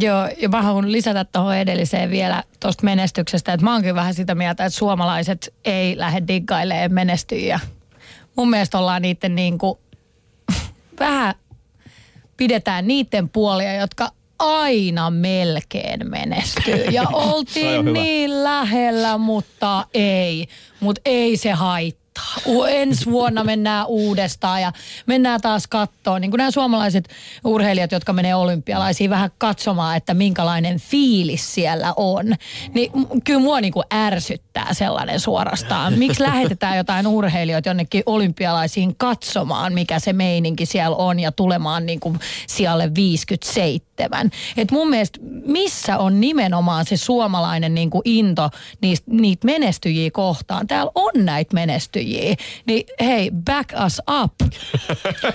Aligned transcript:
Joo, 0.00 0.28
ja 0.42 0.48
mä 0.48 0.62
haluan 0.62 0.92
lisätä 0.92 1.24
tuohon 1.24 1.56
edelliseen 1.56 2.10
vielä 2.10 2.42
tuosta 2.60 2.84
menestyksestä, 2.84 3.52
että 3.52 3.64
mä 3.64 3.72
oonkin 3.72 3.94
vähän 3.94 4.14
sitä 4.14 4.34
mieltä, 4.34 4.64
että 4.64 4.78
suomalaiset 4.78 5.54
ei 5.64 5.98
lähde 5.98 6.22
diggailemaan 6.28 6.92
menestyjiä. 6.92 7.60
Mun 8.36 8.50
mielestä 8.50 8.78
ollaan 8.78 9.02
niiden 9.02 9.34
niin 9.34 9.58
kuin, 9.58 9.78
vähän 11.00 11.34
pidetään 12.36 12.88
niiden 12.88 13.28
puolia, 13.28 13.74
jotka 13.74 14.12
aina 14.38 15.10
melkein 15.10 16.10
menestyy. 16.10 16.84
Ja 16.90 17.02
oltiin 17.12 17.92
niin 17.92 18.44
lähellä, 18.44 19.18
mutta 19.18 19.86
ei. 19.94 20.48
Mutta 20.80 21.00
ei 21.04 21.36
se 21.36 21.52
haittaa. 21.52 22.07
Ensi 22.68 23.06
vuonna 23.10 23.44
mennään 23.44 23.86
uudestaan 23.86 24.62
ja 24.62 24.72
mennään 25.06 25.40
taas 25.40 25.66
kattoon. 25.66 26.20
Niin 26.20 26.30
kuin 26.30 26.38
nämä 26.38 26.50
suomalaiset 26.50 27.08
urheilijat, 27.44 27.92
jotka 27.92 28.12
menee 28.12 28.34
olympialaisiin 28.34 29.10
vähän 29.10 29.30
katsomaan, 29.38 29.96
että 29.96 30.14
minkälainen 30.14 30.80
fiilis 30.80 31.54
siellä 31.54 31.92
on. 31.96 32.34
Niin 32.74 32.90
kyllä 33.24 33.40
mua 33.40 33.60
niin 33.60 33.72
kuin 33.72 33.86
ärsyttää 33.94 34.74
sellainen 34.74 35.20
suorastaan. 35.20 35.98
Miksi 35.98 36.22
lähetetään 36.22 36.76
jotain 36.76 37.06
urheilijoita 37.06 37.68
jonnekin 37.68 38.02
olympialaisiin 38.06 38.96
katsomaan, 38.96 39.72
mikä 39.72 39.98
se 39.98 40.12
meininki 40.12 40.66
siellä 40.66 40.96
on 40.96 41.20
ja 41.20 41.32
tulemaan 41.32 41.86
niin 41.86 42.00
kuin 42.00 42.18
sijalle 42.46 42.94
57. 42.94 43.87
Et 44.56 44.70
mun 44.70 44.90
mielestä 44.90 45.18
missä 45.46 45.98
on 45.98 46.20
nimenomaan 46.20 46.84
se 46.86 46.96
suomalainen 46.96 47.74
niin 47.74 47.90
kuin 47.90 48.02
into 48.04 48.50
niistä, 48.80 49.10
niitä 49.10 49.46
menestyjiä 49.46 50.10
kohtaan. 50.10 50.66
Täällä 50.66 50.92
on 50.94 51.12
näitä 51.14 51.54
menestyjiä. 51.54 52.34
Niin 52.66 52.86
hei, 53.00 53.30
back 53.30 53.70
us 53.86 54.02
up. 54.22 54.34